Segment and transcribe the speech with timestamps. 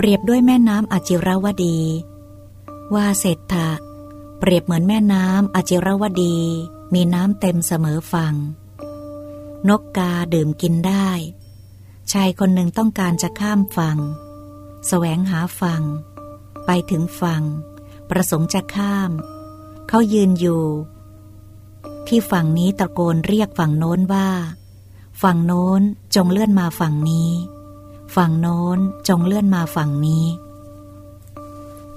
[0.00, 1.78] เปรียบด้วยแม่น้ำอจิรวดี
[2.94, 3.68] ว่าเศรษฐะ
[4.38, 6.36] เปรียบเหมือนแม่น้ำอจิรวดี
[6.94, 8.34] มีน้ำเต็มเสมอฝั่ง
[9.68, 11.08] นกกาดื่มกินได้
[12.12, 13.98] ชายคนหนึ่งต้องการจะข้ามฝั่ง
[14.88, 15.82] แสวงหาฝั่ง
[16.66, 17.42] ไปถึงฝั่ง
[18.10, 19.10] ประสงค์จะข้าม
[19.88, 20.64] เขายืนอยู่
[22.06, 24.28] ที่ฝั่งนี้ตะโกนเรียกฝั่งโน้นว่า
[25.22, 25.82] ฝั่งโน้น
[26.14, 27.30] จงเลื่อนมาฝั่งนี้
[28.16, 30.26] ฝั่งโน้นจงเลื่อนมาฝั่งนี้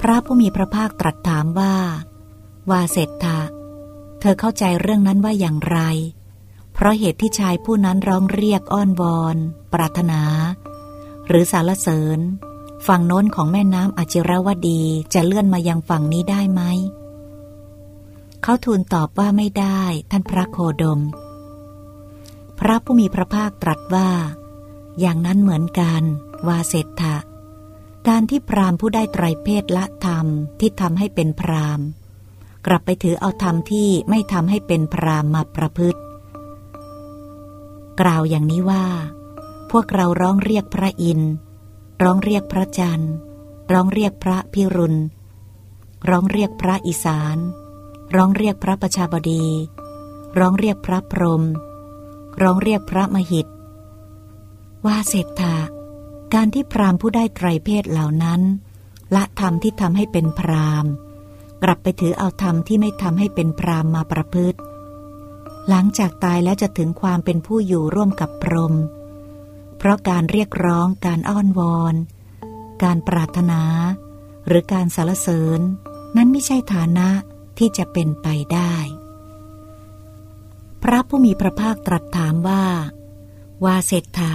[0.00, 1.74] พระผู้มีพระภาคตรัสถามว่า
[2.70, 3.40] วาเสตทะ
[4.20, 5.78] เธอเข้าใจเรื่องนั้นว่าอย่างไร
[6.72, 9.36] เพราะเหตุที่ชายผู้นั้นร้องเรียกอ้อนวอน
[9.72, 10.22] ปรารถนา
[11.26, 12.18] หรือสารเสริญ
[12.86, 14.82] ฝั่งโน้นของแม่น้ำอจิรวดี
[15.14, 16.62] จะเลื่อนมายังฝั่งนี้ได้ไหม
[18.42, 21.00] เขาทูลตอบว่าไม่ได้ ท่านพระโคดม
[22.58, 24.08] พระผู้มีพระภาคตรัสว่า
[25.00, 26.02] อย่างนั้นเหมือนกัน
[26.48, 27.16] วาเศรษฐะ
[28.08, 30.26] การที่พรามผู้ได้ไตรเพศละธรรม
[30.60, 31.80] ที่ทำให้เป็นพราม
[32.66, 36.00] กลับไปถือเอาธรรมที่ไม่ทำให้เป็นพรามมาประพฤติ
[38.00, 38.84] กล่าวอย่างนี้ว่า
[39.70, 41.32] พวกเราร้องเรียกพระอินทร์
[42.02, 43.12] ร้องเรียกพระจันทร์
[43.72, 44.98] ร้องเรียกพระพิรุณ
[46.08, 47.36] ร้องเรียกพระอีสาน
[48.16, 49.44] ร้องเรียกพระประชาบดี
[50.38, 51.42] ร้องเรียกพระพรหม
[52.42, 53.46] ร้องเรียกพระมหิต
[54.86, 55.56] ว่าเศรษฐา
[56.34, 58.40] การที่พรามผู้ได้ไตรเพศเหล่านั้น
[59.14, 60.86] ละธรรมที่ทำให้เป็นพราม
[61.62, 64.58] กลับไปถือเอาธรรมที่ไม่ทำให้เป็นพรามมาประพฤติ
[65.68, 68.74] หลังจากตายแล้วจะถึงความเป็นผู้อยู่ร่วมกับพรหม
[69.78, 71.94] เพราะการเรียกร้องการอ้อนวอน
[72.82, 73.62] การปรารถนา
[74.46, 75.60] หรือการสารเสริญ
[76.16, 77.08] นั้นไม่ใช่ฐานะ
[77.58, 78.74] ที่จะเป็นไปได้
[80.82, 82.64] พระผู้มีพระภาคตรัสถามว่า
[83.64, 84.32] วาเศรษฐะ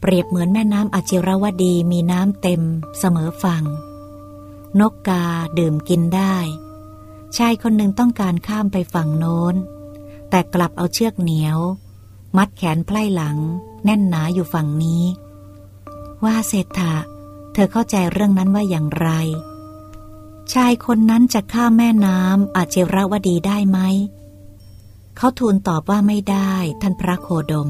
[0.00, 2.62] เปรียบเหมือนแม่น้ำอจิรวดีมีน้ำเต็ม
[2.98, 3.64] เสมอฝั่ง
[4.80, 5.24] นกกา
[5.58, 6.36] ดื่มกินได้
[7.36, 9.54] ชายคนหนึ่งต้องการข้ามไปฝั่งโน้น
[10.30, 11.58] แต่กลับเอาเชือกเหนียว
[12.36, 13.36] มัดแขนไพล่หลัง
[13.84, 15.02] แน่นหนาอยู่ฝั่งนี้
[16.24, 16.94] ว่าเศรษฐะ
[17.52, 19.08] เธอเข้าใจเรื่องนั้นว่าอย่างไร
[20.52, 23.78] ชายคนนั้นจะข้ามแม่น้ำอาเจรวดีได้ไหม
[25.16, 27.68] เขาทูลตอบว่าไม่ได้ ท่านพระโคดม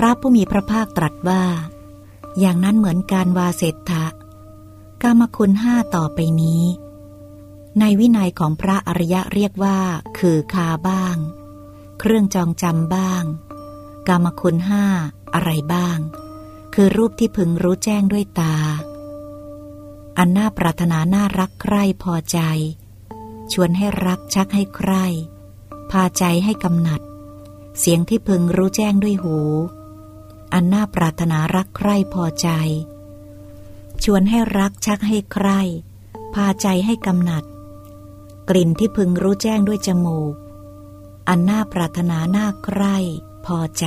[0.00, 1.44] พระผู้มีพระภาคตรัสว่า
[2.38, 4.06] อย่างนั้นเหมือนการวาเศรษฐะ
[5.02, 6.64] กามคุณห้าต่อไปนี้
[7.78, 9.78] ในวินัยของพระอริยะเรียกว่า
[10.18, 11.16] คือคาบ้าง
[11.98, 13.24] เครื่องจองจำบ้าง
[14.08, 14.84] กามคุณห้า
[15.34, 15.98] อะไรบ้าง
[16.74, 18.56] คือรูปที่พึงรู้แจ้งด้วยตา
[20.18, 22.38] อันน่าปรารถนาน่ารักใคร่พอใจ
[23.52, 25.04] ชวนให้รักชักให้ใคร่
[25.90, 27.00] พาใจให้กำหนัด
[27.78, 29.38] เสียงที่พึงรู้แจ้งด้วยหู
[30.52, 32.48] อันน่าปรารถนารักใคร่พอใจ
[34.04, 35.60] ชวนให้รักชักให้ใคร่
[36.34, 37.44] พาใจให้กำหนัด
[38.48, 40.34] กลิ่นที่พึงรู้แจ้งด้วยจมูก
[41.28, 42.96] อันน่าปรารถนาน่าใคร่
[43.46, 43.86] พอใจ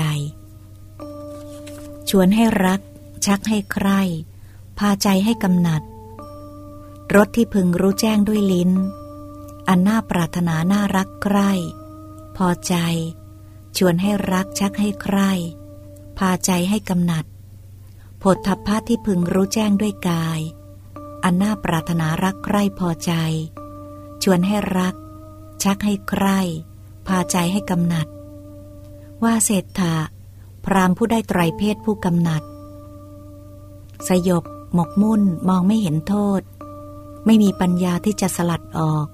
[2.09, 2.81] ชวนให้รัก
[3.25, 4.01] ชักให้ใคร่
[4.79, 5.81] พาใจให้กำหนัด
[7.15, 8.71] รสที่พึงรู้แจ้งด้วยลิ้น
[9.67, 11.51] อันน่าปรารถนาน่ารักใคร่
[12.37, 12.75] พอใจ
[13.77, 17.25] ชวนให้รักชักให้ใคร่าใจให้กำหนัด
[18.21, 20.39] ผลทัพพะที่พึงรู้แจ้งด้วยกาย
[21.23, 23.11] อันน่าปรารถนารักใคร่พอใจ
[24.23, 24.95] ชวนให้รัก
[25.63, 26.39] ชักให้ใคร่
[27.07, 28.07] พาใจให้กำหนัด
[29.23, 29.95] ว่าเศรษฐะ
[30.65, 32.43] พรามผู้ได้ไตรเพศผู้กำหนัด
[34.07, 34.43] สยบ
[34.73, 36.41] หมกมุ่นมองไม่เห็นโทษ
[37.25, 39.07] ไม่มีปัญญาที่จะสลัดออก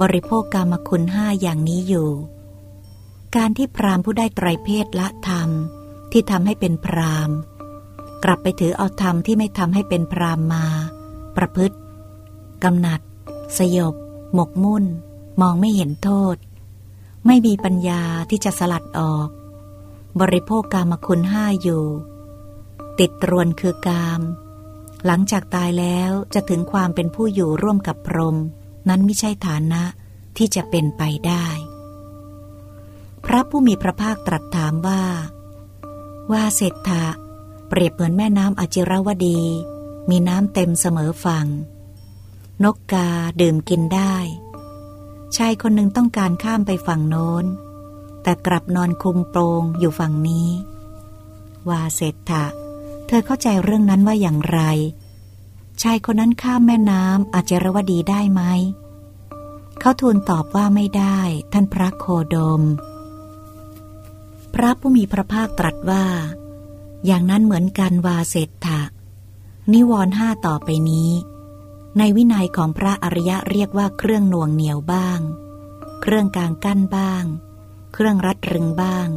[0.00, 2.10] บริโภคกรรมคุณห้าอย่างนี้อยู่
[3.36, 5.50] การที่พรามผู้ได้ไตรเพศละธรรม
[6.12, 7.30] ที่ทำให้เป็นพราม
[8.24, 10.66] กลับไปถือเอาธรรมที่ไม่ทำให้เป็นพรามมา
[11.36, 11.76] ประพฤติ
[12.64, 13.00] กำหนัด
[13.58, 13.94] สยบ
[14.34, 14.84] หมกมุ่น
[15.40, 16.36] มองไม่เห็นโทษ
[17.26, 19.28] ไม่มีปัญญาที่จะสลัดออก
[20.20, 21.84] บริโภคกามคุณห้าอยู่
[22.98, 24.20] ติดตรวนคือกาม
[25.06, 28.36] หลังจากตายแล้วจะถึงความเป็นผู้อยู่ร่วมกับพรหม
[28.88, 29.82] นั้นไม่ใช่ฐานะ
[30.36, 31.46] ที่จะเป็นไปได้
[33.24, 35.02] พระผู้มีพระภาคตรัสถามว่า
[36.30, 37.04] ว่าเศรษฐะ
[37.68, 39.40] เปรียบเหมือนแม่น้ำอจิรวดี
[40.10, 41.46] มีน้ำเต็มเสมอฝั่ง
[42.64, 43.08] นกกา
[43.40, 44.14] ดื่มกินได้
[45.36, 47.44] ชายคนหนึ่งต้องการข้ามไปฝั่งโน้น
[48.22, 50.48] แต่กลับนอนคุมโปรงอยู่ฝั่งนี้
[51.68, 52.44] ว่าเศรษฐะ
[53.06, 54.60] เธอเข้าใจเรื่องนั้นว่าอย่างไร
[55.82, 58.42] ชายคนนั้นข้ามแม่น้ำอาจจะรวดีได้ไหม
[59.80, 61.18] เขาทูลตอบว่าไม่ได้
[61.52, 62.04] ท่านพระโค
[62.34, 62.62] ดม
[64.54, 66.06] พระผู้มีพระภาคตรัสว่า
[67.06, 68.80] อย่างนั้นเหมือนกันวาเศรษฐะ
[69.72, 71.10] นิวรณ์ห้าต่อไปนี้
[71.98, 75.20] ในวินัยของพระอริยะเรียกว่าเครื่องน่วงเหนียวบ้าง
[76.00, 77.24] เครื่องกลางกั้นบ้าง
[77.94, 79.08] เครื่องรัดรึงบ้าง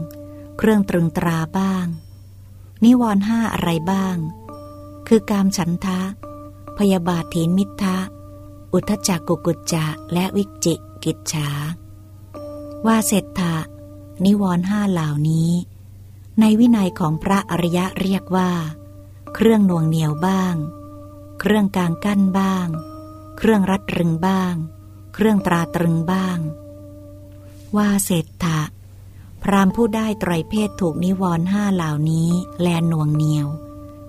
[0.57, 1.85] เครื่องตรึงตราบ้าง
[2.83, 4.17] นิวรณ์ห้าอะไรบ้าง
[5.07, 6.01] คือกามฉันทะ
[6.77, 7.97] พยาบาทถีนมิทะ
[8.73, 11.49] อุทจักกุกุจจะและวิจิกิจฉา
[12.85, 13.55] วาเศรษฐะ
[14.23, 15.51] นิวรณ์ห้าเหล่านี้
[16.39, 18.51] ในวินัยของพระอริยะเรียกว่า
[19.33, 20.55] เครื่องน่วงเหนียวบ้าง
[21.39, 22.67] เครื่องกลางกั้นบ้าง
[23.37, 24.53] เครื่องรัดรึงบ้าง
[25.13, 26.37] เครื่องตราตรึงบ้าง
[27.77, 28.59] ว่าเศรษฐะ
[29.43, 32.29] พรามผู้ได้ไตรเพศถูกนิวรณ์ห้าเหล่านี้
[32.61, 33.47] แลนหน่วงเหนียว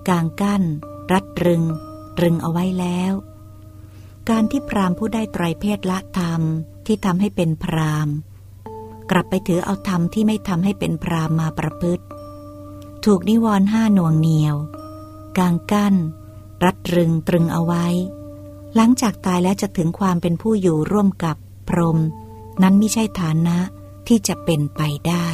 [0.07, 0.63] กลางกั้น
[1.11, 1.63] รัดรึง
[2.17, 3.13] ตรึงเอาไว้แล้ว
[4.29, 6.41] การที่พรามผู้ได้ไตรเพศละธรรม
[6.85, 8.07] ที่ทำให้เป็นพราม
[9.11, 12.03] กลับไปถือเอาธรรมที่ไม่ทำให้เป็นพรามมาประพฤติ
[13.05, 14.55] ถูกนิวรณ์ห้าหน่วงเหนียว
[15.37, 15.95] กลางกั้น
[16.63, 17.85] รัดรึงตรึงเอาไว้
[18.75, 21.35] หลังจากตายแล้วจะถึงความเป็นผู้อยู่ร่วมกับ
[21.69, 21.99] พรม
[22.61, 23.57] นั้นไม่ใช่ฐานะ
[24.07, 25.27] ที่จะเป็นไปได้